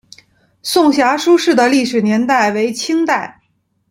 [0.63, 3.39] 颂遐书室的历史年代为清代。